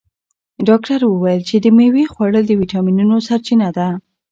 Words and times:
ډاکتر 0.67 0.99
وویل 1.07 1.41
چې 1.49 1.55
د 1.59 1.65
مېوې 1.77 2.05
خوړل 2.13 2.43
د 2.47 2.51
ویټامینونو 2.61 3.15
سرچینه 3.27 3.67
ده. 3.77 3.87